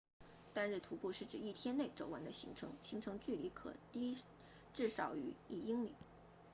[0.55, 4.17] 单日徒步是指一天内走完的行程行程距离可低
[4.73, 5.93] 至少于一英里